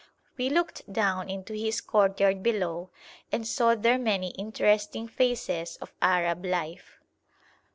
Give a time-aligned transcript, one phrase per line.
[0.35, 2.89] We looked down into his courtyard below
[3.31, 6.99] and saw there many interesting phases of Arab life.